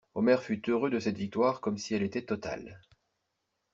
Omer 0.15 0.41
fut 0.41 0.67
heureux 0.67 0.89
de 0.89 0.97
cette 0.97 1.19
victoire 1.19 1.61
comme 1.61 1.77
si 1.77 1.93
elle 1.93 2.01
était 2.01 2.25
totale. 2.25 2.79